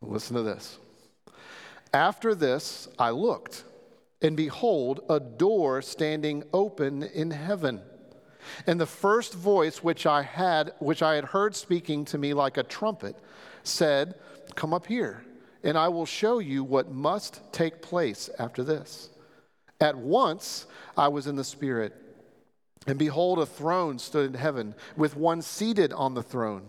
[0.00, 0.78] Listen to this.
[1.92, 3.64] After this, I looked,
[4.20, 7.80] and behold, a door standing open in heaven.
[8.66, 12.56] And the first voice which I had, which I had heard speaking to me like
[12.56, 13.16] a trumpet,
[13.62, 14.14] said,
[14.54, 15.24] Come up here,
[15.62, 19.10] and I will show you what must take place after this.
[19.80, 21.94] At once I was in the Spirit,
[22.86, 26.68] and behold, a throne stood in heaven, with one seated on the throne.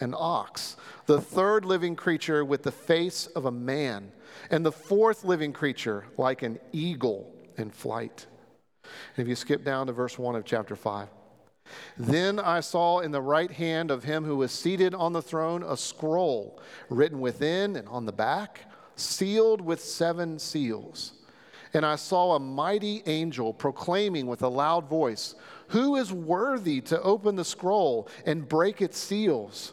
[0.00, 4.12] an ox, the third living creature with the face of a man,
[4.50, 8.26] and the fourth living creature like an eagle in flight.
[9.16, 11.08] And if you skip down to verse 1 of chapter 5,
[11.98, 15.62] then I saw in the right hand of him who was seated on the throne
[15.62, 21.12] a scroll written within and on the back, sealed with seven seals.
[21.74, 25.34] And I saw a mighty angel proclaiming with a loud voice,
[25.68, 29.72] Who is worthy to open the scroll and break its seals?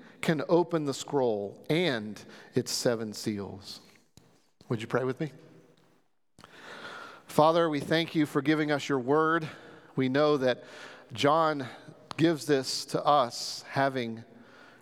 [0.21, 2.21] can open the scroll and
[2.53, 3.81] its seven seals.
[4.69, 5.31] Would you pray with me?
[7.25, 9.47] Father, we thank you for giving us your word.
[9.95, 10.63] We know that
[11.13, 11.65] John
[12.17, 14.23] gives this to us having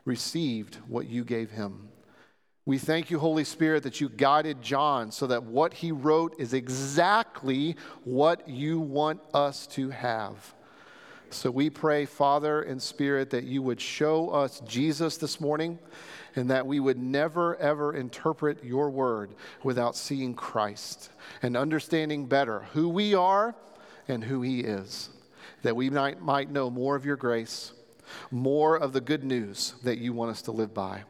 [0.05, 1.89] received what you gave him.
[2.66, 6.53] We thank you, Holy Spirit, that you guided John so that what he wrote is
[6.53, 10.53] exactly what you want us to have.
[11.34, 15.79] So we pray, Father and Spirit, that you would show us Jesus this morning
[16.35, 21.09] and that we would never, ever interpret your word without seeing Christ
[21.41, 23.56] and understanding better who we are
[24.07, 25.09] and who he is.
[25.63, 27.73] That we might, might know more of your grace,
[28.31, 31.03] more of the good news that you want us to live by.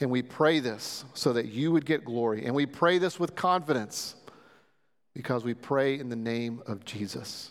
[0.00, 2.46] And we pray this so that you would get glory.
[2.46, 4.14] And we pray this with confidence
[5.14, 7.50] because we pray in the name of Jesus.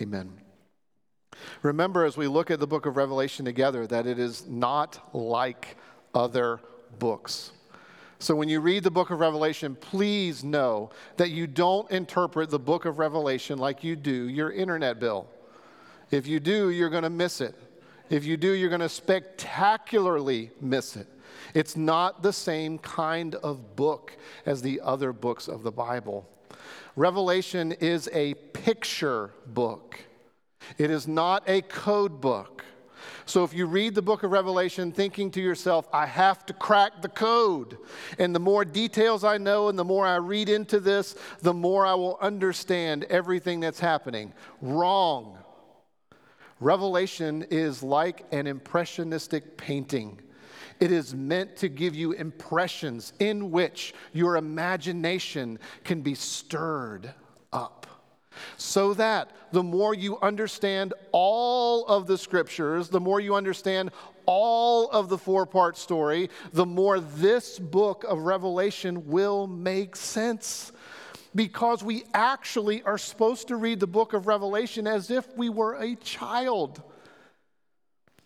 [0.00, 0.41] Amen.
[1.62, 5.76] Remember, as we look at the book of Revelation together, that it is not like
[6.14, 6.60] other
[6.98, 7.52] books.
[8.18, 12.58] So when you read the book of Revelation, please know that you don't interpret the
[12.58, 15.26] book of Revelation like you do your internet bill.
[16.12, 17.56] If you do, you're going to miss it.
[18.10, 21.08] If you do, you're going to spectacularly miss it.
[21.54, 24.16] It's not the same kind of book
[24.46, 26.28] as the other books of the Bible.
[26.94, 29.98] Revelation is a picture book.
[30.78, 32.64] It is not a code book.
[33.24, 37.02] So if you read the book of Revelation thinking to yourself, I have to crack
[37.02, 37.78] the code,
[38.18, 41.86] and the more details I know and the more I read into this, the more
[41.86, 44.32] I will understand everything that's happening.
[44.60, 45.38] Wrong.
[46.60, 50.20] Revelation is like an impressionistic painting.
[50.80, 57.14] It is meant to give you impressions in which your imagination can be stirred
[58.56, 63.90] so that the more you understand all of the scriptures, the more you understand
[64.26, 70.72] all of the four part story, the more this book of Revelation will make sense.
[71.34, 75.74] Because we actually are supposed to read the book of Revelation as if we were
[75.74, 76.82] a child.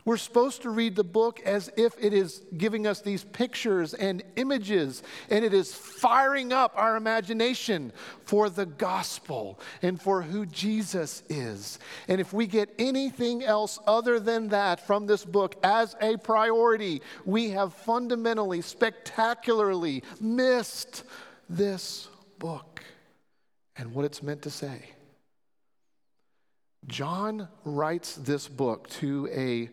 [0.07, 4.23] We're supposed to read the book as if it is giving us these pictures and
[4.37, 7.93] images, and it is firing up our imagination
[8.25, 11.81] for the gospel and for who Jesus is.
[12.07, 17.03] And if we get anything else other than that from this book as a priority,
[17.25, 21.03] we have fundamentally, spectacularly missed
[21.51, 22.07] this
[22.39, 22.81] book
[23.75, 24.85] and what it's meant to say.
[26.87, 29.69] John writes this book to a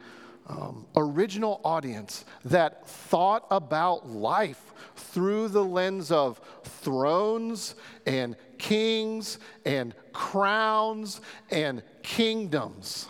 [0.48, 7.76] um, original audience that thought about life through the lens of thrones
[8.06, 13.08] and kings and crowns and kingdoms.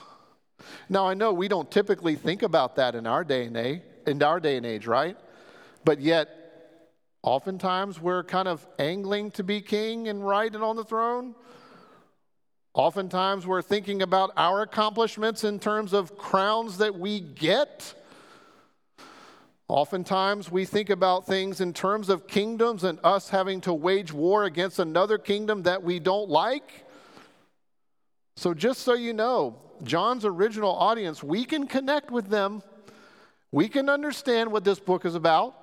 [0.89, 4.21] Now I know we don't typically think about that in our day and age, in
[4.21, 5.18] our day and age, right?
[5.86, 6.29] But yet
[7.21, 10.25] oftentimes we're kind of angling to be king and
[10.56, 11.36] and on the throne.
[12.75, 17.93] Oftentimes, we're thinking about our accomplishments in terms of crowns that we get.
[19.67, 24.45] Oftentimes, we think about things in terms of kingdoms and us having to wage war
[24.45, 26.85] against another kingdom that we don't like.
[28.37, 32.63] So, just so you know, John's original audience, we can connect with them.
[33.51, 35.55] We can understand what this book is about.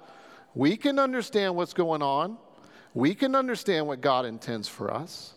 [0.55, 2.39] We can understand what's going on.
[2.95, 5.35] We can understand what God intends for us.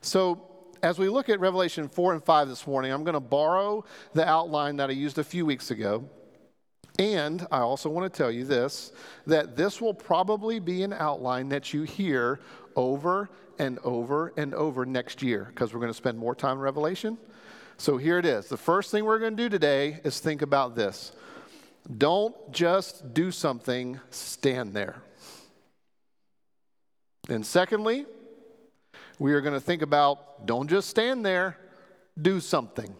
[0.00, 0.47] So,
[0.82, 3.84] as we look at Revelation 4 and 5 this morning, I'm going to borrow
[4.14, 6.08] the outline that I used a few weeks ago.
[6.98, 8.92] And I also want to tell you this
[9.26, 12.40] that this will probably be an outline that you hear
[12.74, 16.58] over and over and over next year because we're going to spend more time in
[16.58, 17.18] Revelation.
[17.76, 18.48] So here it is.
[18.48, 21.12] The first thing we're going to do today is think about this.
[21.96, 24.96] Don't just do something, stand there.
[27.28, 28.06] And secondly,
[29.18, 31.56] we are going to think about don't just stand there,
[32.20, 32.94] do something.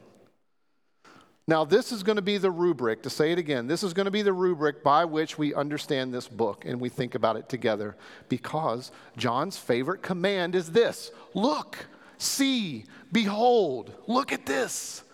[1.48, 4.04] Now, this is going to be the rubric, to say it again, this is going
[4.04, 7.48] to be the rubric by which we understand this book and we think about it
[7.48, 7.96] together
[8.28, 11.86] because John's favorite command is this look,
[12.18, 15.04] see, behold, look at this.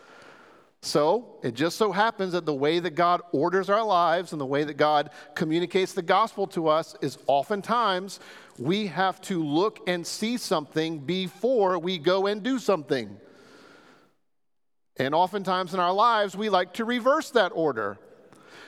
[0.85, 4.45] So it just so happens that the way that God orders our lives and the
[4.45, 8.21] way that God communicates the gospel to us is oftentimes
[8.59, 13.17] we have to look and see something before we go and do something.
[14.97, 17.99] And oftentimes in our lives, we like to reverse that order.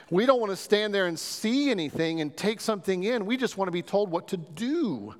[0.09, 3.25] We don't want to stand there and see anything and take something in.
[3.25, 5.15] We just want to be told what to do.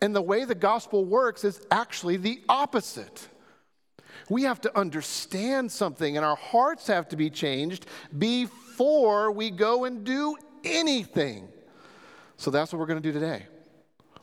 [0.00, 3.28] And the way the gospel works is actually the opposite.
[4.28, 7.86] We have to understand something, and our hearts have to be changed
[8.16, 11.48] before we go and do anything.
[12.36, 13.46] So that's what we're going to do today.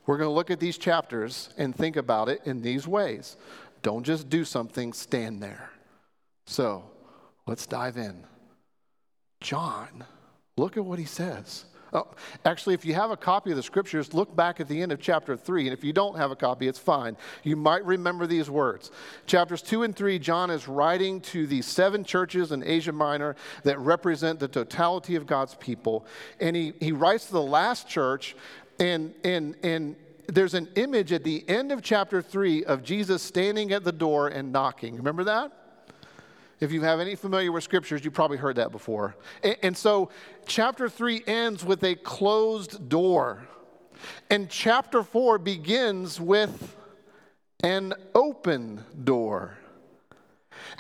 [0.10, 3.38] We're going to look at these chapters and think about it in these ways.
[3.84, 5.70] Don't just do something, stand there.
[6.48, 6.84] So
[7.46, 8.24] let's dive in.
[9.40, 10.04] John,
[10.58, 11.66] look at what he says.
[11.94, 12.08] Oh,
[12.44, 15.00] actually, if you have a copy of the scriptures, look back at the end of
[15.00, 15.68] chapter 3.
[15.68, 17.16] And if you don't have a copy, it's fine.
[17.44, 18.90] You might remember these words.
[19.28, 23.78] Chapters 2 and 3, John is writing to the seven churches in Asia Minor that
[23.78, 26.08] represent the totality of God's people.
[26.40, 28.36] And he, he writes to the last church,
[28.80, 29.96] and, and, and
[30.28, 34.28] there's an image at the end of chapter 3 of Jesus standing at the door
[34.28, 34.96] and knocking.
[34.96, 35.52] Remember that?
[36.60, 39.16] If you have any familiar with scriptures, you probably heard that before.
[39.44, 40.10] And, and, so,
[40.46, 43.48] chapter 3 ends with a closed door.
[44.30, 46.76] And chapter 4 begins with
[47.64, 49.58] an open door.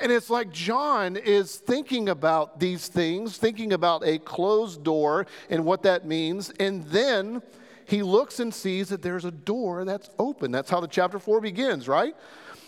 [0.01, 5.65] And it's like John is thinking about these things, thinking about a closed door and
[5.65, 6.51] what that means.
[6.59, 7.41] And then
[7.89, 10.51] he looks and sees that there's a door that's open.
[10.51, 12.15] That's how the chapter 4 begins, right?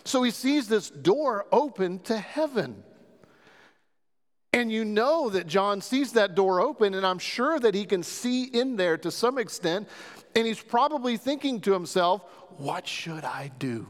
[0.04, 2.84] So he sees this door open to heaven.
[4.54, 8.04] And you know that John sees that door open, and I'm sure that he can
[8.04, 9.88] see in there to some extent.
[10.36, 12.24] And he's probably thinking to himself,
[12.58, 13.88] What should I do?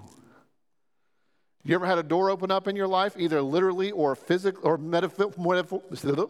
[1.64, 4.78] You ever had a door open up in your life, either literally or physically or
[4.78, 6.26] metaphorically?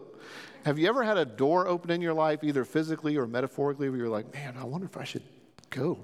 [0.64, 3.98] Have you ever had a door open in your life, either physically or metaphorically, where
[3.98, 5.22] you're like, man, I wonder if I should
[5.70, 5.98] go?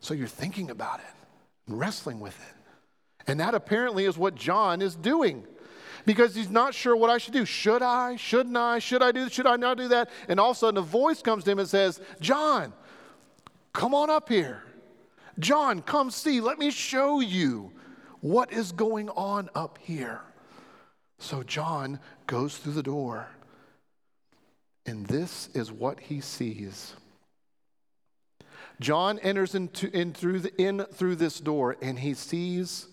[0.00, 2.56] So you're thinking about it, wrestling with it.
[3.28, 5.44] And that apparently is what John is doing
[6.04, 7.44] because he's not sure what I should do.
[7.44, 8.16] Should I?
[8.16, 8.78] Shouldn't I?
[8.78, 9.32] Should I do this?
[9.32, 10.10] Should I not do that?
[10.28, 12.72] And all of a sudden, a voice comes to him and says, John,
[13.72, 14.62] come on up here.
[15.38, 16.40] John, come see.
[16.40, 17.72] Let me show you
[18.20, 20.20] what is going on up here.
[21.18, 23.28] So John goes through the door,
[24.84, 26.94] and this is what he sees.
[28.80, 32.88] John enters into, in, through the, in through this door, and he sees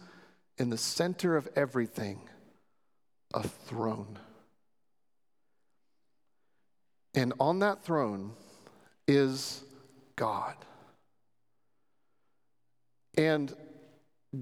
[0.57, 2.21] in the center of everything
[3.33, 4.17] a throne.
[7.13, 8.31] And on that throne
[9.07, 9.63] is
[10.15, 10.55] God.
[13.17, 13.53] And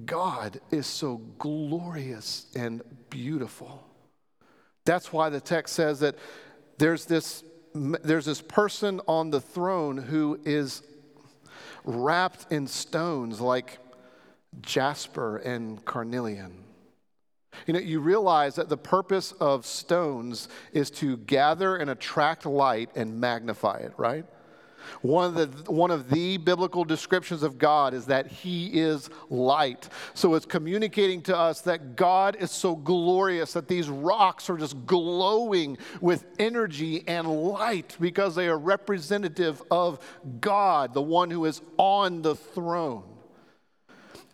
[0.05, 3.85] God is so glorious and beautiful.
[4.85, 6.15] That's why the text says that
[6.77, 7.43] there's this,
[7.73, 10.81] there's this person on the throne who is
[11.83, 13.79] wrapped in stones like
[14.61, 16.63] jasper, and carnelian.
[17.67, 22.89] You know, you realize that the purpose of stones is to gather and attract light
[22.95, 24.25] and magnify it, right?
[25.01, 29.89] One of, the, one of the biblical descriptions of God is that He is light.
[30.13, 34.85] So it's communicating to us that God is so glorious that these rocks are just
[34.85, 39.99] glowing with energy and light because they are representative of
[40.39, 43.03] God, the one who is on the throne.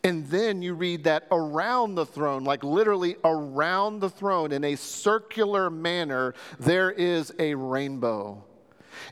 [0.04, 4.76] And then you read that around the throne, like literally around the throne in a
[4.76, 8.47] circular manner, there is a rainbow.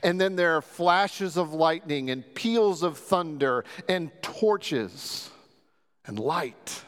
[0.03, 5.29] And then there are flashes of lightning and peals of thunder and torches
[6.05, 6.84] and light.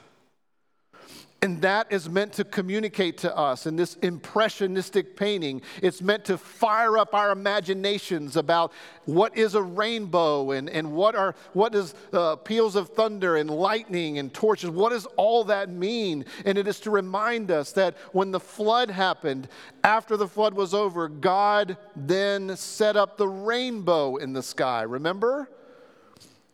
[1.43, 5.61] And that is meant to communicate to us in this impressionistic painting.
[5.83, 8.73] It's meant to fire up our imaginations about
[9.05, 13.51] what is a rainbow and, and what are what is uh, peals of thunder and
[13.51, 14.71] lightning and torches.
[14.71, 16.25] What does all that mean?
[16.43, 19.47] And it is to remind us that when the flood happened,
[19.83, 24.81] after the flood was over, God then set up the rainbow in the sky.
[24.81, 25.47] Remember?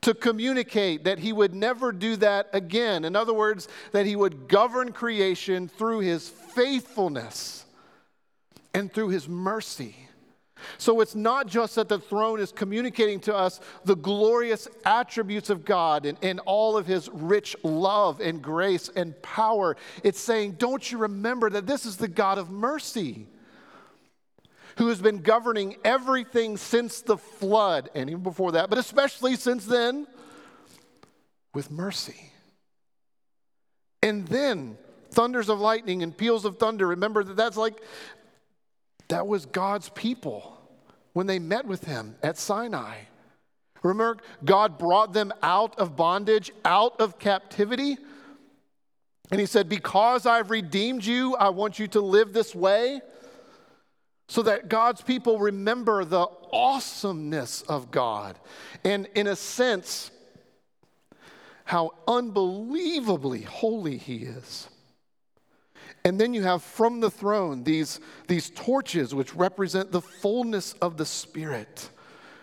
[0.03, 3.05] To communicate that he would never do that again.
[3.05, 7.65] In other words, that he would govern creation through his faithfulness
[8.73, 9.95] and through his mercy.
[10.77, 15.65] So it's not just that the throne is communicating to us the glorious attributes of
[15.65, 19.75] God and, and all of his rich love and grace and power.
[20.03, 23.27] It's saying, don't you remember that this is the God of mercy?
[24.77, 29.65] Who has been governing everything since the flood, and even before that, but especially since
[29.65, 30.07] then,
[31.53, 32.31] with mercy.
[34.01, 34.77] And then
[35.11, 36.87] thunders of lightning and peals of thunder.
[36.87, 37.81] Remember that that's like,
[39.07, 40.57] that was God's people
[41.13, 42.95] when they met with him at Sinai.
[43.83, 47.97] Remember, God brought them out of bondage, out of captivity.
[49.29, 53.01] And he said, Because I've redeemed you, I want you to live this way
[54.27, 58.39] so that God's people remember the awesomeness of God.
[58.83, 60.11] And in a sense,
[61.65, 64.69] how unbelievably holy He is.
[66.05, 70.97] And then you have from the throne these, these torches, which represent the fullness of
[70.97, 71.89] the Spirit,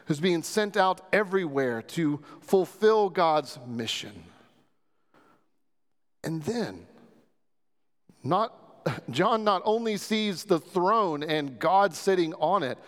[0.07, 4.25] who's being sent out everywhere to fulfill God's mission.
[6.25, 6.87] And then,
[8.23, 8.70] not
[9.11, 12.79] John not only sees the throne and God sitting on it,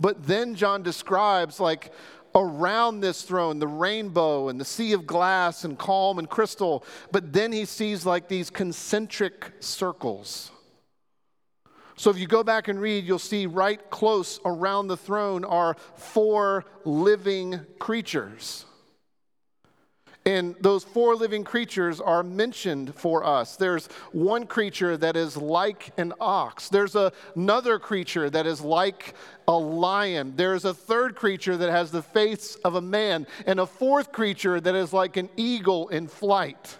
[0.00, 1.92] but then John describes like
[2.34, 7.32] around this throne the rainbow and the sea of glass and calm and crystal, but
[7.32, 10.50] then he sees like these concentric circles.
[11.96, 15.76] So if you go back and read, you'll see right close around the throne are
[15.96, 18.66] four living creatures.
[20.28, 23.56] And those four living creatures are mentioned for us.
[23.56, 26.68] There's one creature that is like an ox.
[26.68, 29.14] There's a, another creature that is like
[29.46, 30.34] a lion.
[30.36, 33.26] There's a third creature that has the face of a man.
[33.46, 36.76] And a fourth creature that is like an eagle in flight.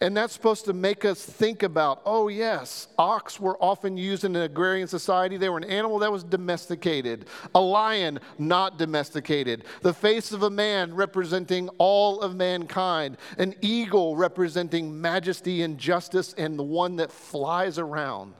[0.00, 4.34] And that's supposed to make us think about oh, yes, ox were often used in
[4.36, 5.36] an agrarian society.
[5.36, 10.50] They were an animal that was domesticated, a lion, not domesticated, the face of a
[10.50, 17.12] man representing all of mankind, an eagle representing majesty and justice, and the one that
[17.12, 18.34] flies around.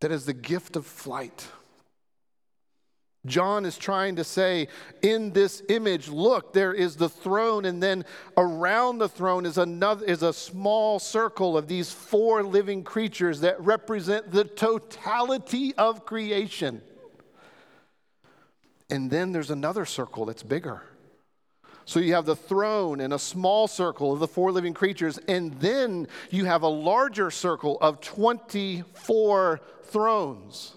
[0.00, 1.46] That is the gift of flight.
[3.26, 4.68] John is trying to say
[5.02, 10.06] in this image, look, there is the throne, and then around the throne is another
[10.06, 16.80] is a small circle of these four living creatures that represent the totality of creation.
[18.88, 20.82] And then there's another circle that's bigger.
[21.84, 25.52] So you have the throne and a small circle of the four living creatures, and
[25.60, 30.74] then you have a larger circle of 24 thrones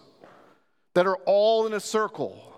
[0.94, 2.50] that are all in a circle.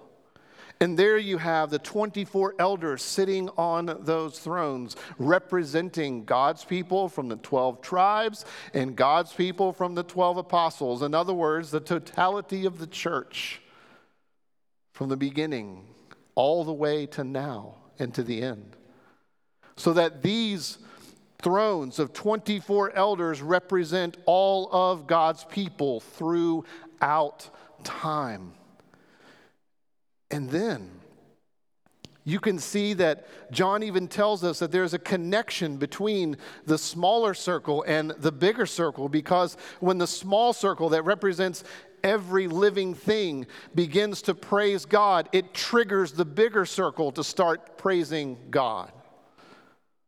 [0.81, 7.29] And there you have the 24 elders sitting on those thrones, representing God's people from
[7.29, 11.01] the 12 tribes and God's people from the 12 apostles.
[11.01, 13.61] In other words, the totality of the church
[14.91, 15.85] from the beginning
[16.35, 18.75] all the way to now and to the end.
[19.77, 20.77] So that these
[21.41, 27.49] thrones of 24 elders represent all of God's people throughout
[27.85, 28.53] time.
[30.29, 30.91] And then
[32.27, 37.35] you can see that John even tells us that there's a connection between the smaller
[37.35, 41.63] circle and the bigger circle because when the small circle that represents
[42.03, 48.37] every living thing begins to praise God, it triggers the bigger circle to start praising
[48.49, 48.91] God.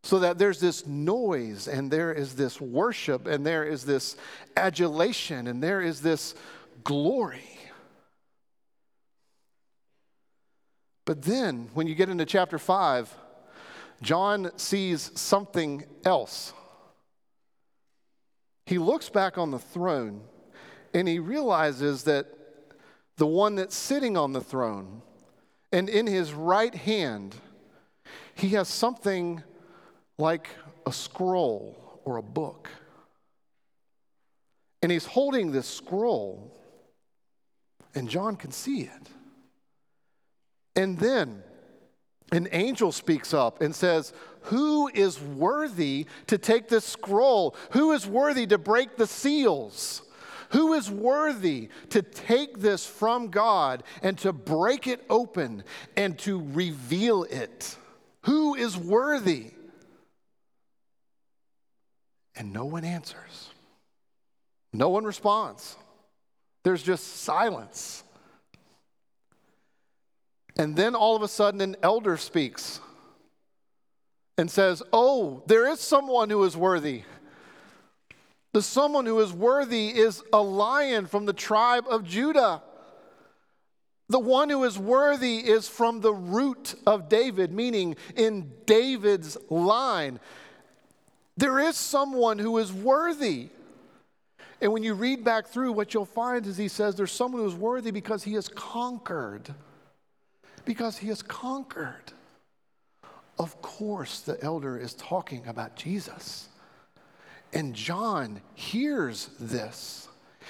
[0.01, 4.15] So that there's this noise and there is this worship and there is this
[4.55, 6.33] adulation and there is this
[6.83, 7.56] glory.
[11.07, 13.09] But then, when you get into chapter 5,
[14.01, 16.51] John sees something else.
[18.65, 20.19] He looks back on the throne
[20.93, 22.27] and he realizes that
[23.15, 25.01] the one that's sitting on the throne,
[25.71, 27.35] and in his right hand,
[28.35, 29.41] he has something
[30.17, 30.49] like
[30.85, 32.69] a scroll or a book.
[34.81, 36.53] And he's holding this scroll,
[37.95, 39.09] and John can see it.
[40.77, 41.43] And then
[42.31, 47.55] an angel speaks up and says, Who is worthy to take this scroll?
[47.71, 50.03] Who is worthy to break the seals?
[50.51, 55.63] Who is worthy to take this from God and to break it open
[55.97, 57.75] and to reveal it?
[58.21, 59.51] Who is worthy?
[62.35, 63.49] And no one answers.
[64.71, 65.75] No one responds.
[66.63, 68.03] There's just silence.
[70.57, 72.79] And then all of a sudden, an elder speaks
[74.37, 77.03] and says, Oh, there is someone who is worthy.
[78.53, 82.63] The someone who is worthy is a lion from the tribe of Judah.
[84.09, 90.19] The one who is worthy is from the root of David, meaning in David's line.
[91.35, 93.49] There is someone who is worthy.
[94.59, 97.47] And when you read back through, what you'll find is he says there's someone who
[97.47, 99.53] is worthy because he has conquered
[100.67, 102.11] because he has conquered.
[103.39, 106.49] Of course, the elder is talking about Jesus.
[107.53, 110.09] And John hears this.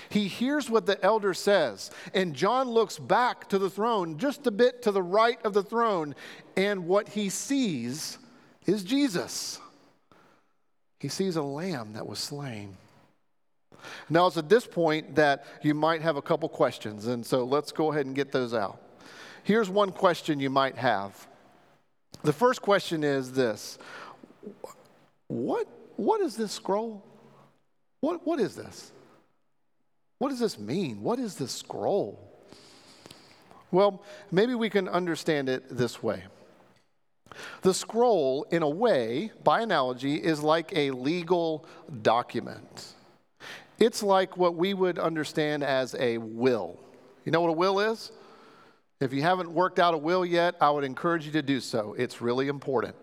[0.10, 1.92] He hears what the elder says.
[2.16, 5.64] And John looks back to the throne, just a bit to the right of the
[5.64, 6.16] throne.
[6.56, 8.18] And what he sees
[8.66, 9.60] is Jesus.
[11.00, 12.76] He sees a lamb that was slain.
[14.10, 17.06] Now, it's at this point that you might have a couple questions.
[17.06, 18.82] And so let's go ahead and get those out.
[19.48, 21.26] Here's one question you might have.
[22.22, 23.78] The first question is this
[25.30, 27.02] What, what is this scroll?
[28.02, 28.92] What, what is this?
[30.20, 31.02] What does this mean?
[31.02, 32.20] What is this scroll?
[33.72, 36.26] Well, maybe we can understand it this way.
[37.62, 41.66] The scroll, in a way, by analogy, is like a legal
[42.02, 42.96] document.
[43.80, 46.78] It's like what we would understand as a will.
[47.24, 48.12] You know what a will is?
[49.00, 51.96] If you haven't worked out a will yet, I would encourage you to do so.
[51.98, 52.96] It's really important.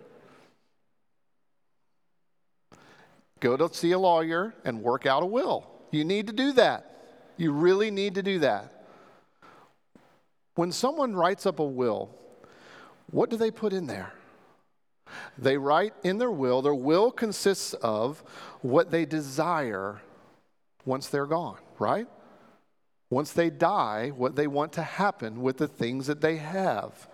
[3.40, 5.70] Go to see a lawyer and work out a will.
[5.90, 6.90] You need to do that.
[7.36, 8.86] You really need to do that.
[10.54, 12.10] When someone writes up a will,
[13.10, 14.12] what do they put in there?
[15.36, 18.22] They write in their will, their will consists of
[18.62, 20.00] what they desire
[20.84, 22.08] once they're gone, right?
[23.14, 27.08] Once they die, what they want to happen with the things that they have.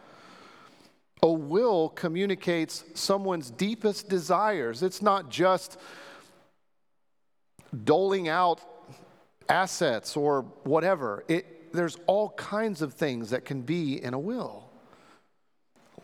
[1.22, 4.82] A will communicates someone's deepest desires.
[4.82, 5.78] It's not just
[7.84, 8.62] doling out
[9.50, 11.22] assets or whatever.
[11.28, 14.70] It, there's all kinds of things that can be in a will.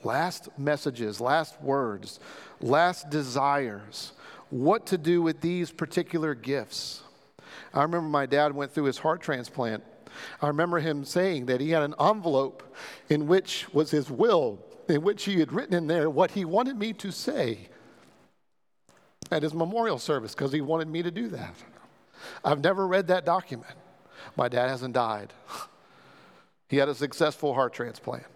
[0.05, 2.21] Last messages, last words,
[2.61, 4.13] last desires,
[4.51, 7.03] what to do with these particular gifts.
[7.75, 9.85] I remember my dad went through his heart transplant.
[10.41, 12.75] I remember him saying that he had an envelope
[13.09, 16.79] in which was his will, in which he had written in there what he wanted
[16.79, 17.69] me to say
[19.31, 21.55] at his memorial service because he wanted me to do that.
[22.45, 23.75] I've never read that document.
[24.37, 25.33] My dad hasn't died.
[26.69, 28.27] He had a successful heart transplant.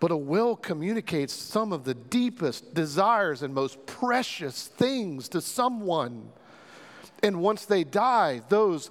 [0.00, 6.32] But a will communicates some of the deepest desires and most precious things to someone.
[7.22, 8.90] And once they die, those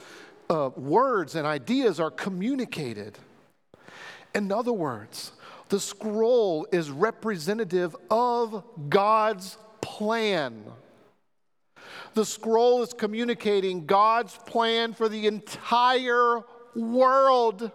[0.49, 3.17] uh, words and ideas are communicated.
[4.35, 5.31] In other words,
[5.69, 10.63] the scroll is representative of God's plan.
[12.15, 16.41] The scroll is communicating God's plan for the entire
[16.75, 17.71] world.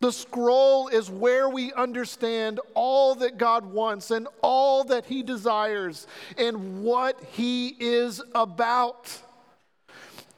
[0.00, 6.06] The scroll is where we understand all that God wants and all that He desires
[6.36, 9.20] and what He is about.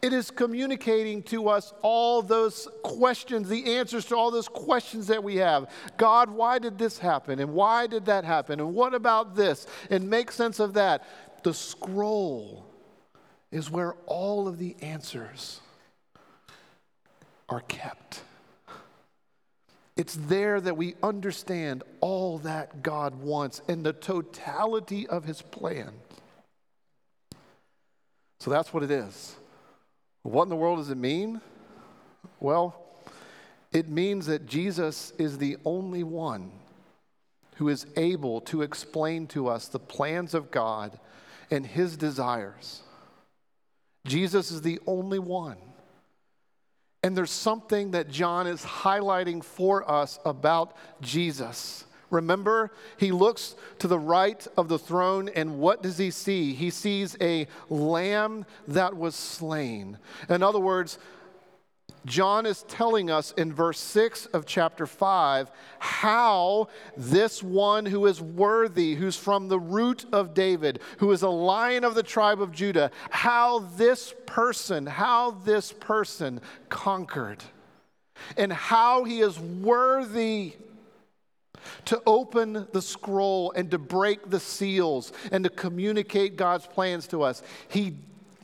[0.01, 5.23] It is communicating to us all those questions, the answers to all those questions that
[5.23, 5.71] we have.
[5.99, 7.39] God, why did this happen?
[7.39, 8.61] And why did that happen?
[8.61, 9.67] And what about this?
[9.91, 11.05] And make sense of that.
[11.43, 12.65] The scroll
[13.53, 15.61] is where all of the answers
[17.51, 18.23] are kept.
[20.01, 25.91] It's there that we understand all that God wants and the totality of his plan.
[28.39, 29.37] So that's what it is.
[30.23, 31.43] What in the world does it mean?
[32.41, 32.83] Well,
[33.73, 36.51] it means that Jesus is the only one
[37.57, 40.99] who is able to explain to us the plans of God
[41.51, 42.81] and his desires.
[44.07, 45.59] Jesus is the only one.
[47.03, 51.85] And there's something that John is highlighting for us about Jesus.
[52.11, 56.53] Remember, he looks to the right of the throne, and what does he see?
[56.53, 59.97] He sees a lamb that was slain.
[60.29, 60.99] In other words,
[62.07, 68.21] John is telling us in verse 6 of chapter 5 how this one who is
[68.21, 72.53] worthy, who's from the root of David, who is a lion of the tribe of
[72.53, 77.43] Judah, how this person, how this person conquered,
[78.37, 80.55] and how he is worthy
[81.85, 87.23] to open the scroll and to break the seals and to communicate God's plans to
[87.23, 87.43] us.
[87.69, 87.97] He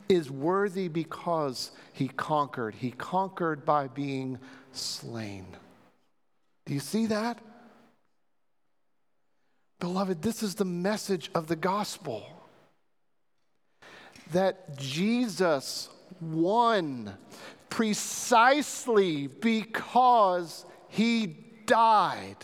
[0.09, 2.75] is worthy because he conquered.
[2.75, 4.39] He conquered by being
[4.71, 5.45] slain.
[6.65, 7.39] Do you see that?
[9.79, 12.25] Beloved, this is the message of the gospel
[14.31, 15.89] that Jesus
[16.19, 17.13] won
[17.69, 21.27] precisely because he
[21.65, 22.37] died.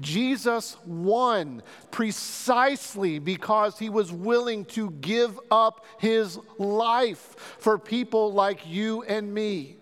[0.00, 8.66] Jesus won precisely because he was willing to give up his life for people like
[8.66, 9.76] you and me.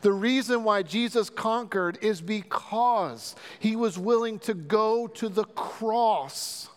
[0.00, 6.68] The reason why Jesus conquered is because he was willing to go to the cross.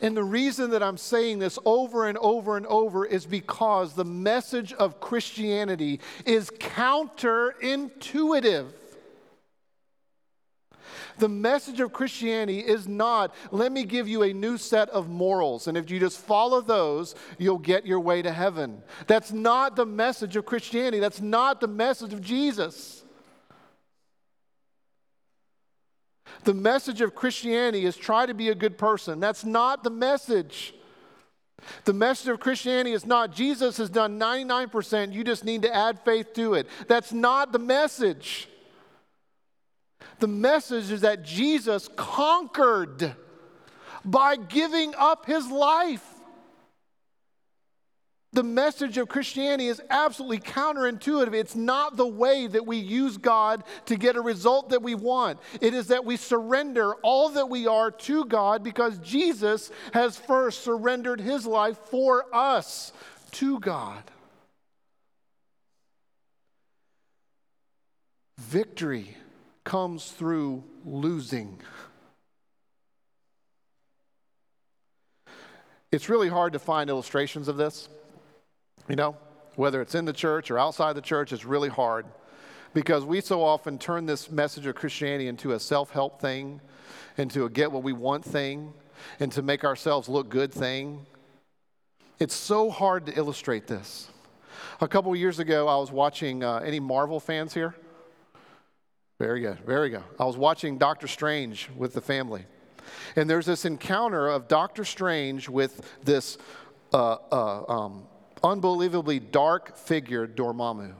[0.00, 4.04] And the reason that I'm saying this over and over and over is because the
[4.04, 8.66] message of Christianity is counterintuitive.
[11.18, 15.66] The message of Christianity is not, let me give you a new set of morals,
[15.66, 18.82] and if you just follow those, you'll get your way to heaven.
[19.06, 20.98] That's not the message of Christianity.
[20.98, 23.04] That's not the message of Jesus.
[26.44, 29.18] The message of Christianity is try to be a good person.
[29.18, 30.74] That's not the message.
[31.84, 35.98] The message of Christianity is not Jesus has done 99%, you just need to add
[36.04, 36.68] faith to it.
[36.86, 38.48] That's not the message.
[40.18, 43.14] The message is that Jesus conquered
[44.04, 46.04] by giving up his life.
[48.32, 51.32] The message of Christianity is absolutely counterintuitive.
[51.32, 55.38] It's not the way that we use God to get a result that we want.
[55.60, 60.62] It is that we surrender all that we are to God because Jesus has first
[60.64, 62.92] surrendered his life for us
[63.32, 64.02] to God.
[68.38, 69.16] Victory
[69.66, 71.60] comes through losing.
[75.90, 77.88] It's really hard to find illustrations of this.
[78.88, 79.16] You know,
[79.56, 82.06] whether it's in the church or outside the church, it's really hard
[82.74, 86.60] because we so often turn this message of Christianity into a self help thing,
[87.18, 88.72] into a get what we want thing,
[89.18, 91.04] and to make ourselves look good thing.
[92.20, 94.08] It's so hard to illustrate this.
[94.80, 97.74] A couple years ago, I was watching uh, any Marvel fans here?
[99.18, 100.02] Very good, very good.
[100.20, 102.44] I was watching Doctor Strange with the family.
[103.16, 106.36] And there's this encounter of Doctor Strange with this
[106.92, 108.06] uh, uh, um,
[108.44, 110.92] unbelievably dark figure, Dormammu.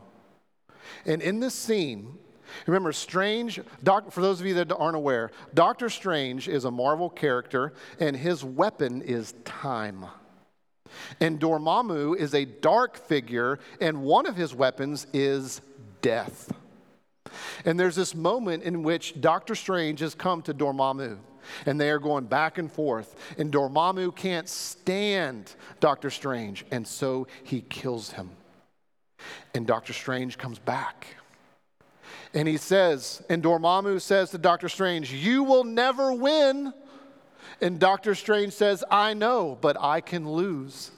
[1.05, 2.17] And in this scene,
[2.67, 7.11] remember, Strange, doc, for those of you that aren't aware, Doctor Strange is a Marvel
[7.11, 10.07] character, and his weapon is time.
[11.21, 15.61] And Dormammu is a dark figure, and one of his weapons is
[16.01, 16.51] death.
[17.65, 21.19] And there's this moment in which Doctor Strange has come to Dormammu.
[21.65, 23.15] And they are going back and forth.
[23.39, 26.65] And Dormammu can't stand Doctor Strange.
[26.71, 28.31] And so he kills him.
[29.55, 31.07] And Doctor Strange comes back.
[32.35, 36.73] And he says, and Dormammu says to Doctor Strange, You will never win.
[37.61, 40.91] And Doctor Strange says, I know, but I can lose.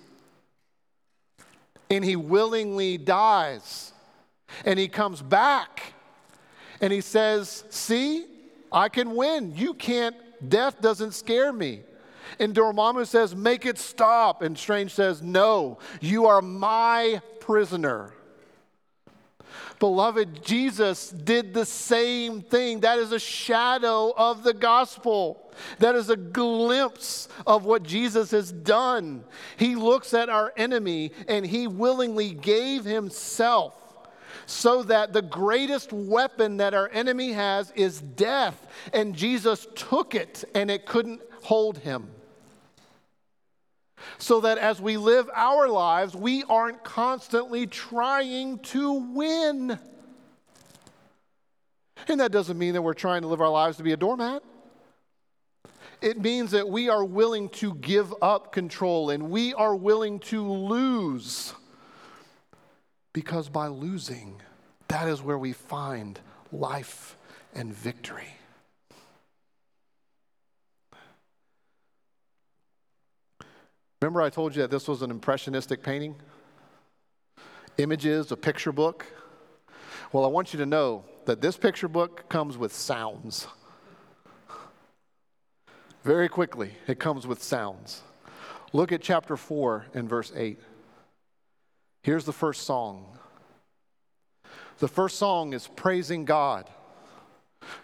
[1.90, 3.92] And he willingly dies.
[4.64, 5.94] And he comes back
[6.80, 8.26] and he says, See,
[8.70, 9.54] I can win.
[9.56, 10.16] You can't,
[10.48, 11.82] death doesn't scare me.
[12.38, 14.42] And Dormammu says, Make it stop.
[14.42, 18.12] And Strange says, No, you are my prisoner.
[19.78, 22.80] Beloved, Jesus did the same thing.
[22.80, 25.52] That is a shadow of the gospel.
[25.78, 29.24] That is a glimpse of what Jesus has done.
[29.56, 33.74] He looks at our enemy and he willingly gave himself
[34.48, 38.66] so that the greatest weapon that our enemy has is death.
[38.94, 42.08] And Jesus took it and it couldn't hold him.
[44.16, 49.78] So that as we live our lives, we aren't constantly trying to win.
[52.08, 54.42] And that doesn't mean that we're trying to live our lives to be a doormat.
[56.00, 60.42] It means that we are willing to give up control and we are willing to
[60.42, 61.52] lose.
[63.12, 64.40] Because by losing,
[64.88, 66.18] that is where we find
[66.52, 67.16] life
[67.54, 68.28] and victory.
[74.00, 76.14] Remember, I told you that this was an impressionistic painting?
[77.78, 79.06] Images, a picture book.
[80.12, 83.48] Well, I want you to know that this picture book comes with sounds.
[86.04, 88.02] Very quickly, it comes with sounds.
[88.72, 90.58] Look at chapter 4 and verse 8.
[92.08, 93.04] Here's the first song.
[94.78, 96.66] The first song is praising God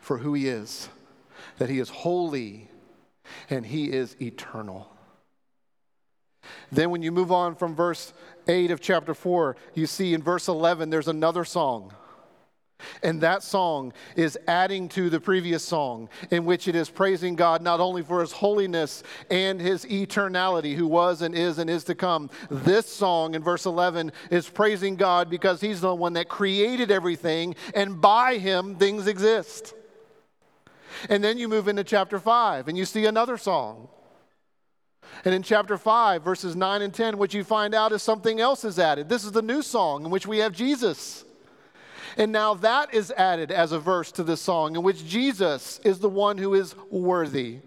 [0.00, 0.88] for who He is,
[1.58, 2.70] that He is holy
[3.50, 4.88] and He is eternal.
[6.72, 8.14] Then, when you move on from verse
[8.48, 11.92] 8 of chapter 4, you see in verse 11 there's another song.
[13.02, 17.62] And that song is adding to the previous song, in which it is praising God
[17.62, 21.94] not only for his holiness and his eternality, who was and is and is to
[21.94, 22.30] come.
[22.50, 27.54] This song in verse 11 is praising God because he's the one that created everything,
[27.74, 29.74] and by him things exist.
[31.08, 33.88] And then you move into chapter 5, and you see another song.
[35.24, 38.64] And in chapter 5, verses 9 and 10, what you find out is something else
[38.64, 39.08] is added.
[39.08, 41.24] This is the new song in which we have Jesus.
[42.16, 45.98] And now that is added as a verse to this song in which Jesus is
[45.98, 47.58] the one who is worthy.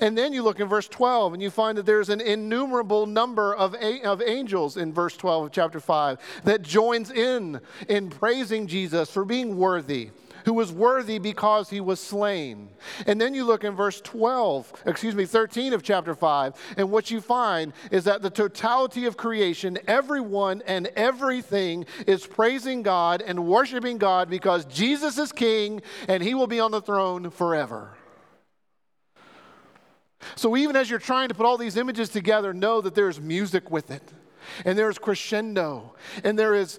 [0.00, 3.54] And then you look in verse 12 and you find that there's an innumerable number
[3.54, 8.66] of, a- of angels in verse 12 of chapter 5 that joins in in praising
[8.66, 10.10] Jesus for being worthy
[10.48, 12.70] who was worthy because he was slain.
[13.06, 17.10] And then you look in verse 12, excuse me, 13 of chapter 5, and what
[17.10, 23.46] you find is that the totality of creation, everyone and everything is praising God and
[23.46, 27.98] worshiping God because Jesus is king and he will be on the throne forever.
[30.34, 33.70] So even as you're trying to put all these images together, know that there's music
[33.70, 34.14] with it.
[34.64, 36.78] And there's crescendo, and there is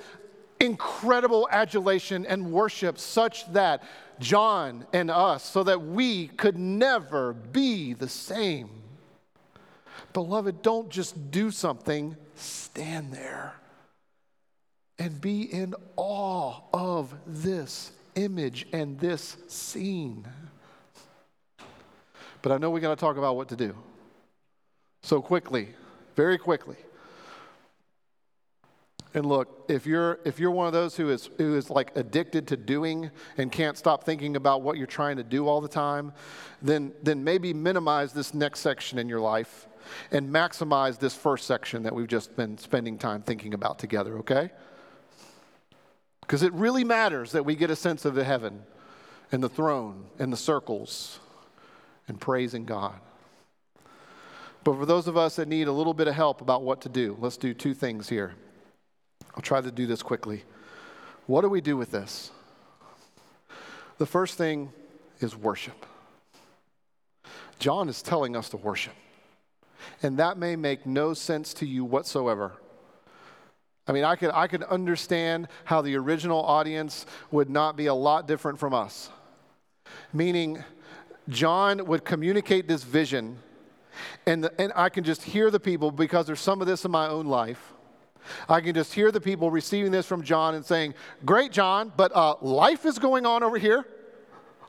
[0.60, 3.84] incredible adulation and worship, such that
[4.20, 8.70] John and us, so that we could never be the same.
[10.14, 13.54] Beloved, don't just do something, stand there
[15.00, 20.28] and be in awe of this image and this scene.
[22.42, 23.76] But I know we got to talk about what to do.
[25.02, 25.70] So, quickly,
[26.16, 26.76] very quickly.
[29.14, 32.48] And look, if you're if you're one of those who is who is like addicted
[32.50, 36.14] to doing and can't stop thinking about what you're trying to do all the time,
[36.62, 39.68] then then maybe minimize this next section in your life
[40.12, 44.52] and maximize this first section that we've just been spending time thinking about together, okay?
[46.22, 48.62] Because it really matters that we get a sense of the heaven
[49.32, 51.20] and the throne and the circles
[52.08, 53.00] and praising God.
[54.64, 56.90] But for those of us that need a little bit of help about what to
[56.90, 58.36] do, let's do two things here.
[59.36, 60.44] I'll try to do this quickly.
[61.28, 62.32] What do we do with this?
[63.98, 64.72] The first thing
[65.20, 65.86] is worship.
[67.60, 68.94] John is telling us to worship.
[70.02, 72.54] And that may make no sense to you whatsoever.
[73.88, 77.94] I mean, I could, I could understand how the original audience would not be a
[77.94, 79.10] lot different from us.
[80.14, 80.64] Meaning,
[81.28, 83.40] John would communicate this vision,
[84.26, 86.92] and, the, and I can just hear the people because there's some of this in
[86.92, 87.74] my own life
[88.48, 90.94] I can just hear the people receiving this from John and saying,
[91.26, 93.86] Great, John, but uh, life is going on over here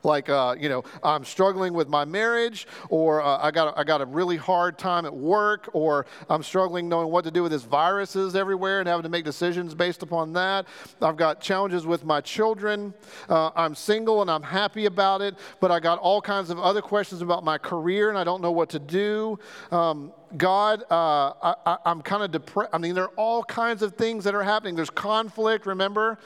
[0.03, 3.83] like uh, you know i'm struggling with my marriage or uh, I, got a, I
[3.83, 7.51] got a really hard time at work or i'm struggling knowing what to do with
[7.51, 10.65] this viruses everywhere and having to make decisions based upon that
[11.01, 12.93] i've got challenges with my children
[13.29, 16.81] uh, i'm single and i'm happy about it but i got all kinds of other
[16.81, 19.37] questions about my career and i don't know what to do
[19.71, 22.69] um, God, uh, I, am kind of depressed.
[22.73, 24.75] I mean, there are all kinds of things that are happening.
[24.75, 26.17] There's conflict, remember?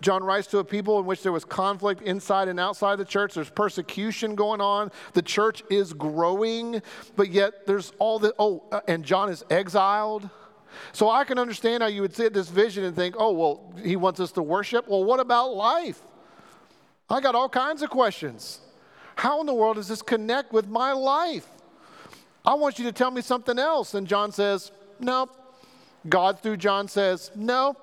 [0.00, 3.34] John writes to a people in which there was conflict inside and outside the church.
[3.34, 4.90] There's persecution going on.
[5.12, 6.82] The church is growing,
[7.16, 10.28] but yet there's all the, oh, uh, and John is exiled.
[10.92, 13.96] So I can understand how you would see this vision and think, oh, well, he
[13.96, 14.88] wants us to worship.
[14.88, 16.00] Well, what about life?
[17.08, 18.60] I got all kinds of questions.
[19.16, 21.46] How in the world does this connect with my life?
[22.44, 23.94] I want you to tell me something else.
[23.94, 25.28] And John says, no.
[26.08, 27.76] God through John says, no.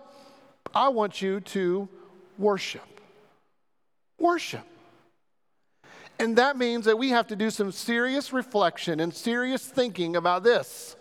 [0.74, 1.88] I want you to
[2.38, 3.02] worship.
[4.20, 4.66] Worship.
[6.20, 10.44] And that means that we have to do some serious reflection and serious thinking about
[10.44, 10.96] this.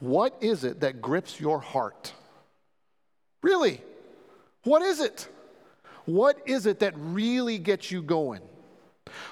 [0.00, 2.12] What is it that grips your heart?
[3.42, 3.80] Really?
[4.64, 5.28] What is it?
[6.04, 8.42] What is it that really gets you going?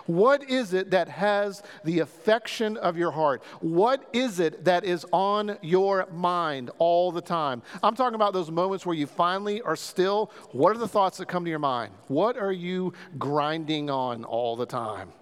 [0.07, 3.43] What is it that has the affection of your heart?
[3.61, 7.63] What is it that is on your mind all the time?
[7.83, 10.31] I'm talking about those moments where you finally are still.
[10.53, 11.93] What are the thoughts that come to your mind?
[12.09, 15.13] What are you grinding on all the time?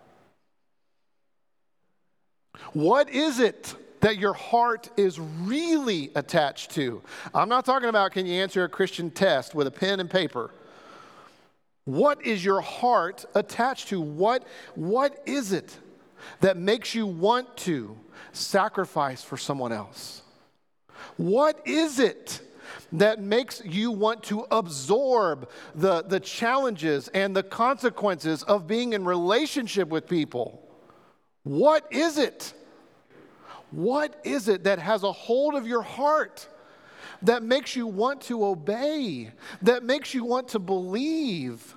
[2.73, 7.03] What is it that your heart is really attached to?
[7.35, 10.51] I'm not talking about can you answer a Christian test with a pen and paper.
[11.85, 14.01] What is your heart attached to?
[14.01, 15.77] What, what is it
[16.41, 17.99] that makes you want to
[18.33, 20.23] sacrifice for someone else?
[21.17, 22.41] What is it
[22.93, 29.05] that makes you want to absorb the, the challenges and the consequences of being in
[29.05, 30.63] relationship with people?
[31.43, 32.55] What is it?
[33.73, 36.47] What is it that has a hold of your heart?
[37.23, 39.31] That makes you want to obey,
[39.63, 41.75] that makes you want to believe?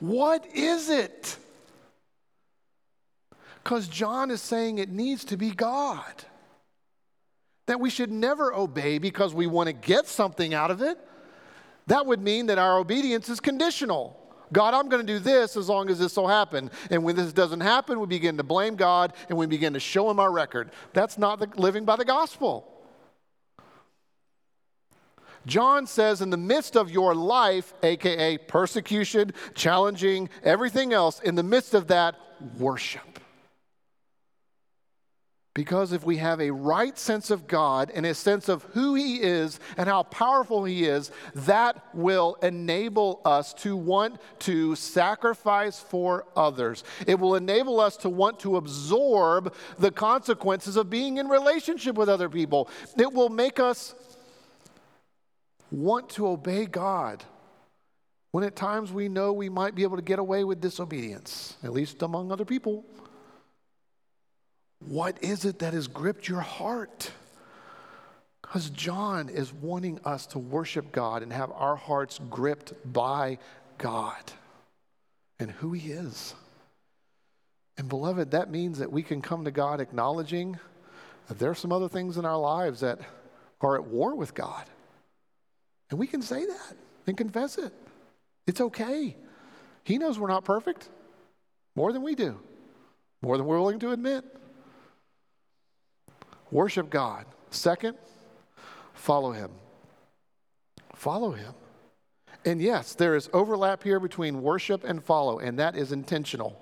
[0.00, 1.36] What is it?
[3.62, 6.12] Because John is saying it needs to be God.
[7.66, 10.98] That we should never obey because we want to get something out of it.
[11.86, 14.18] That would mean that our obedience is conditional.
[14.52, 16.70] God, I'm going to do this as long as this will happen.
[16.90, 20.10] And when this doesn't happen, we begin to blame God and we begin to show
[20.10, 20.70] him our record.
[20.92, 22.71] That's not the, living by the gospel.
[25.46, 31.42] John says, in the midst of your life, aka persecution, challenging, everything else, in the
[31.42, 32.16] midst of that,
[32.58, 33.12] worship.
[35.54, 39.16] Because if we have a right sense of God and a sense of who He
[39.16, 46.24] is and how powerful He is, that will enable us to want to sacrifice for
[46.34, 46.84] others.
[47.06, 52.08] It will enable us to want to absorb the consequences of being in relationship with
[52.08, 52.70] other people.
[52.96, 53.94] It will make us
[55.72, 57.24] want to obey God
[58.30, 61.72] when at times we know we might be able to get away with disobedience, at
[61.72, 62.84] least among other people.
[64.80, 67.10] What is it that has gripped your heart?
[68.40, 73.38] Because John is wanting us to worship God and have our hearts gripped by
[73.78, 74.32] God
[75.38, 76.34] and who He is.
[77.78, 80.58] And beloved, that means that we can come to God acknowledging
[81.28, 82.98] that there are some other things in our lives that
[83.60, 84.64] are at war with God.
[85.92, 86.76] And we can say that
[87.06, 87.70] and confess it.
[88.46, 89.14] It's okay.
[89.84, 90.88] He knows we're not perfect
[91.76, 92.40] more than we do,
[93.20, 94.24] more than we're willing to admit.
[96.50, 97.26] Worship God.
[97.50, 97.98] Second,
[98.94, 99.50] follow Him.
[100.94, 101.52] Follow Him.
[102.46, 106.58] And yes, there is overlap here between worship and follow, and that is intentional.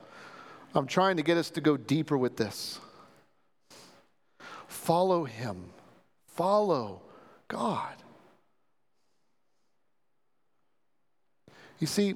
[0.75, 2.81] I'm trying to get us to go deeper with this.
[4.66, 5.66] Follow Him.
[6.27, 7.03] Follow
[7.47, 7.95] God.
[11.81, 12.14] You see,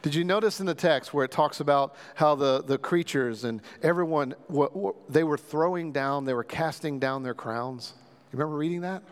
[0.00, 3.60] did you notice in the text where it talks about how the, the creatures and
[3.82, 7.92] everyone, what, what, they were throwing down, they were casting down their crowns?
[8.32, 9.02] You remember reading that?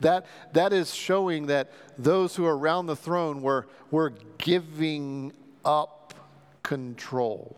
[0.00, 5.32] That, that is showing that those who are around the throne were, were giving
[5.64, 6.14] up
[6.64, 7.56] control.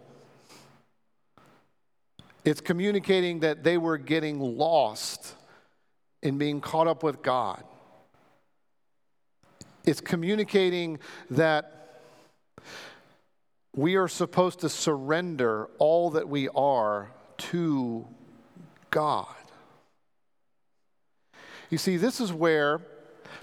[2.44, 5.35] It's communicating that they were getting lost
[6.22, 7.64] in being caught up with God.
[9.87, 10.99] It's communicating
[11.31, 12.03] that
[13.75, 18.07] we are supposed to surrender all that we are to
[18.90, 19.27] God.
[21.70, 22.81] You see, this is where,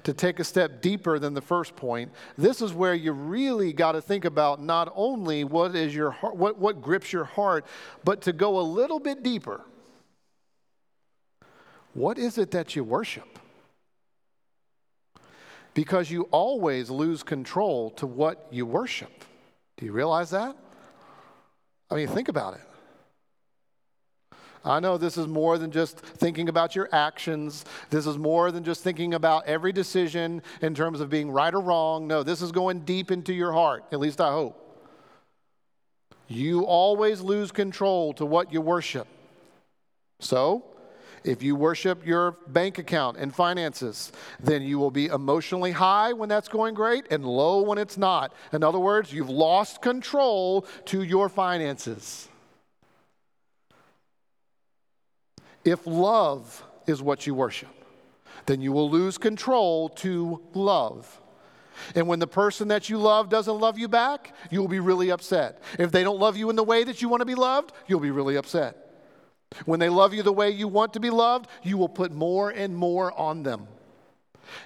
[0.04, 3.94] to take a step deeper than the first point, this is where you really got
[3.94, 7.66] to think about not only what is your what, what grips your heart,
[8.04, 9.62] but to go a little bit deeper.
[11.94, 13.40] What is it that you worship?
[15.74, 19.26] Because you always lose control to what you worship.
[19.78, 20.55] Do you realize that?
[21.89, 22.61] I mean, think about it.
[24.65, 27.65] I know this is more than just thinking about your actions.
[27.89, 31.59] This is more than just thinking about every decision in terms of being right or
[31.59, 32.07] wrong.
[32.07, 34.59] No, this is going deep into your heart, at least I hope.
[36.30, 39.07] You always lose control to what you worship.
[40.21, 40.63] So,
[41.24, 46.30] if you worship your bank account and finances, then you will be emotionally high when
[46.30, 48.34] that's going great and low when it's not.
[48.51, 52.28] In other words, you've lost control to your finances.
[55.63, 57.69] If love is what you worship,
[58.45, 61.21] then you will lose control to love.
[61.95, 65.61] And when the person that you love doesn't love you back, you'll be really upset.
[65.80, 67.99] If they don't love you in the way that you want to be loved, you'll
[67.99, 68.83] be really upset.
[69.66, 72.49] When they love you the way you want to be loved, you will put more
[72.49, 73.68] and more on them.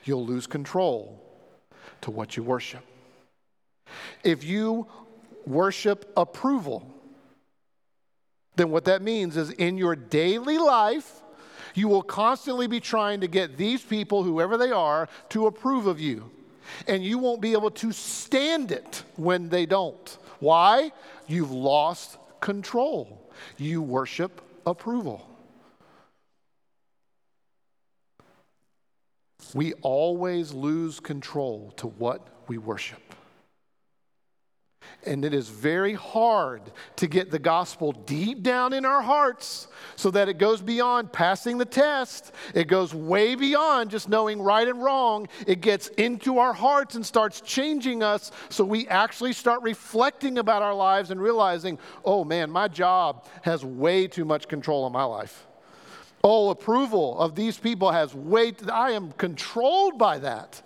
[0.03, 1.21] You'll lose control
[2.01, 2.83] to what you worship.
[4.23, 4.87] If you
[5.45, 6.85] worship approval,
[8.55, 11.21] then what that means is in your daily life,
[11.73, 15.99] you will constantly be trying to get these people, whoever they are, to approve of
[15.99, 16.29] you.
[16.87, 20.17] And you won't be able to stand it when they don't.
[20.39, 20.91] Why?
[21.27, 23.31] You've lost control.
[23.57, 25.27] You worship approval.
[29.53, 33.06] We always lose control to what we worship.
[35.05, 36.61] And it is very hard
[36.97, 41.57] to get the gospel deep down in our hearts so that it goes beyond passing
[41.57, 42.33] the test.
[42.53, 45.27] It goes way beyond just knowing right and wrong.
[45.45, 50.61] It gets into our hearts and starts changing us so we actually start reflecting about
[50.61, 55.03] our lives and realizing, oh man, my job has way too much control of my
[55.03, 55.47] life.
[56.23, 60.61] Oh, approval of these people has way, I am controlled by that.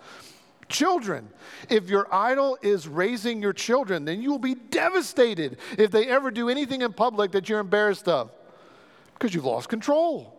[0.72, 1.28] Children,
[1.68, 6.30] if your idol is raising your children, then you will be devastated if they ever
[6.30, 8.30] do anything in public that you're embarrassed of
[9.12, 10.34] because you've lost control.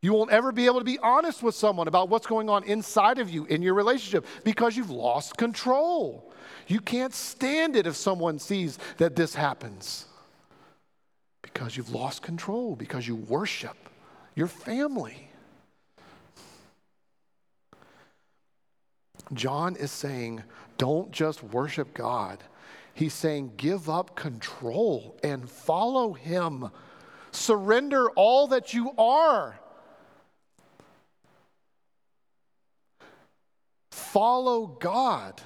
[0.00, 3.18] You won't ever be able to be honest with someone about what's going on inside
[3.18, 6.32] of you in your relationship because you've lost control.
[6.68, 10.06] You can't stand it if someone sees that this happens
[11.42, 13.76] because you've lost control, because you worship
[14.36, 15.30] your family.
[19.32, 20.42] John is saying,
[20.78, 22.42] don't just worship God.
[22.94, 26.70] He's saying, give up control and follow Him.
[27.30, 29.58] Surrender all that you are.
[33.90, 35.42] Follow God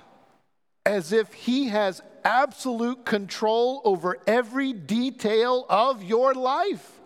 [0.86, 7.00] as if He has absolute control over every detail of your life.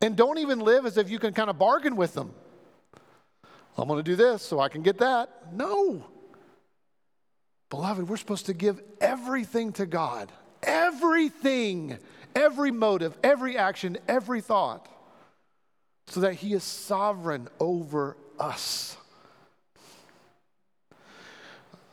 [0.00, 2.34] And don't even live as if you can kind of bargain with them.
[3.76, 5.52] I'm going to do this so I can get that.
[5.52, 6.04] No.
[7.70, 10.30] Beloved, we're supposed to give everything to God.
[10.62, 11.98] Everything,
[12.34, 14.88] every motive, every action, every thought,
[16.06, 18.96] so that He is sovereign over us.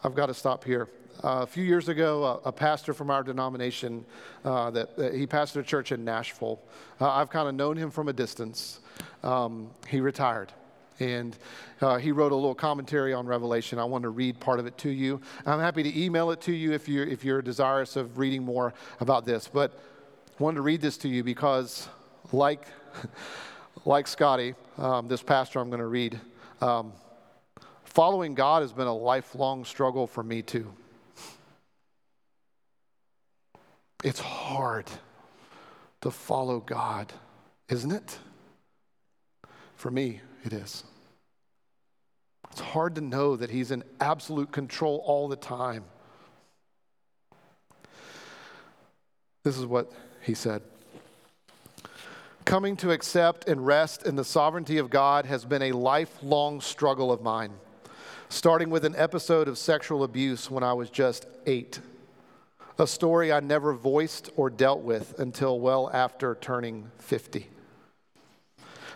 [0.04, 0.88] I've got to stop here.
[1.24, 4.04] Uh, a few years ago, a, a pastor from our denomination,
[4.44, 6.60] uh, that, that, he pastored a church in Nashville.
[7.00, 8.80] Uh, I've kind of known him from a distance.
[9.24, 10.52] Um, he retired.
[11.00, 11.36] And
[11.82, 13.80] uh, he wrote a little commentary on Revelation.
[13.80, 15.22] I want to read part of it to you.
[15.46, 18.74] I'm happy to email it to you if you're, if you're desirous of reading more
[19.00, 19.50] about this.
[19.52, 19.80] But
[20.40, 21.88] I wanted to read this to you because,
[22.32, 22.68] like,
[23.86, 26.20] like Scotty, um, this pastor I'm going to read,
[26.62, 26.94] um,
[27.84, 30.72] following God has been a lifelong struggle for me too.
[34.04, 34.88] It's hard
[36.02, 37.14] to follow God,
[37.70, 38.18] isn't it?
[39.76, 40.84] For me, it is.
[42.52, 45.86] It's hard to know that He's in absolute control all the time.
[49.44, 50.62] This is what he said.
[52.46, 57.12] Coming to accept and rest in the sovereignty of God has been a lifelong struggle
[57.12, 57.54] of mine,
[58.30, 61.80] starting with an episode of sexual abuse when I was just eight,
[62.78, 67.48] a story I never voiced or dealt with until well after turning 50.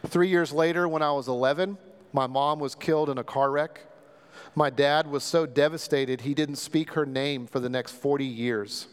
[0.08, 1.78] Three years later, when I was 11,
[2.14, 3.82] my mom was killed in a car wreck.
[4.54, 8.88] My dad was so devastated he didn't speak her name for the next 40 years,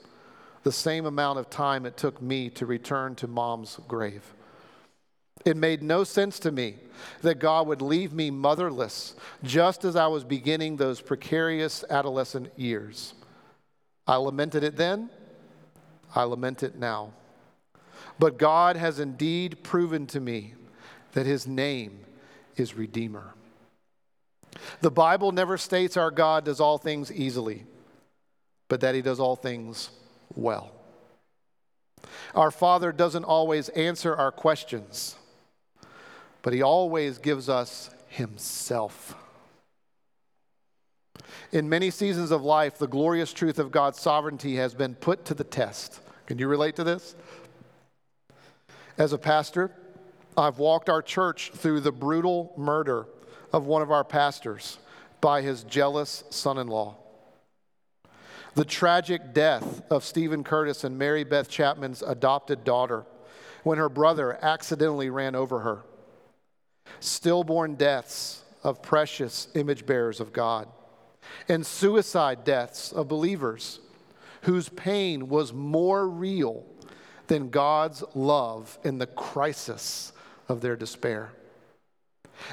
[0.62, 4.34] the same amount of time it took me to return to mom's grave.
[5.44, 6.76] It made no sense to me
[7.22, 13.14] that God would leave me motherless just as I was beginning those precarious adolescent years.
[14.06, 15.10] I lamented it then,
[16.14, 17.12] I lament it now.
[18.18, 20.54] But God has indeed proven to me
[21.12, 22.00] that his name
[22.56, 23.34] is Redeemer.
[24.80, 27.64] The Bible never states our God does all things easily,
[28.68, 29.90] but that he does all things
[30.34, 30.72] well.
[32.34, 35.16] Our Father doesn't always answer our questions,
[36.42, 39.14] but he always gives us himself.
[41.50, 45.34] In many seasons of life, the glorious truth of God's sovereignty has been put to
[45.34, 46.00] the test.
[46.26, 47.14] Can you relate to this?
[48.96, 49.70] As a pastor,
[50.37, 53.07] I've walked our church through the brutal murder
[53.53, 54.78] of one of our pastors
[55.20, 56.97] by his jealous son in law.
[58.55, 63.05] The tragic death of Steven Curtis and Mary Beth Chapman's adopted daughter
[63.62, 65.83] when her brother accidentally ran over her.
[67.01, 70.68] stillborn deaths of precious image bearers of God,
[71.49, 73.80] and suicide deaths of believers
[74.43, 76.64] whose pain was more real
[77.26, 80.11] than God's love in the crisis
[80.53, 81.32] of their despair.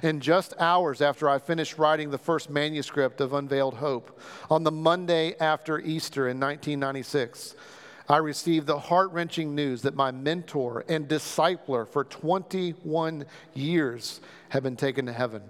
[0.02, 4.20] And just hours after I finished writing the first manuscript of Unveiled Hope,
[4.50, 7.56] on the Monday after Easter in 1996,
[8.08, 14.64] I received the heart wrenching news that my mentor and discipler for 21 years had
[14.64, 15.44] been taken to heaven.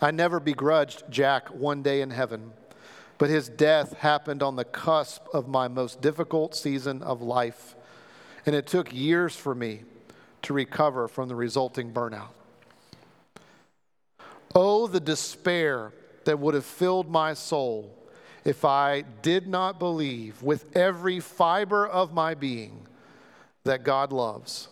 [0.00, 2.52] I never begrudged Jack one day in heaven,
[3.18, 7.74] but his death happened on the cusp of my most difficult season of life,
[8.44, 9.82] and it took years for me
[10.42, 12.30] to recover from the resulting burnout.
[14.54, 15.92] Oh, the despair
[16.24, 17.96] that would have filled my soul
[18.44, 22.86] if I did not believe with every fiber of my being
[23.64, 24.68] that God loves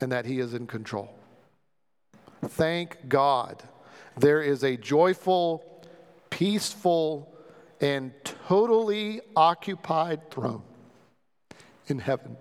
[0.00, 1.14] and that He is in control.
[2.42, 3.62] Thank God
[4.16, 5.84] there is a joyful,
[6.30, 7.32] peaceful,
[7.80, 10.62] and totally occupied throne
[11.88, 12.36] in heaven.